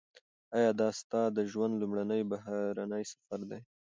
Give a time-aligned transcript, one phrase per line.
[0.57, 3.59] ایا دا ستا د ژوند لومړنی بهرنی سفر دی؟